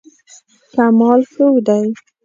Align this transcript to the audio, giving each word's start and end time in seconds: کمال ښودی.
کمال 0.73 1.21
ښودی. 1.31 1.85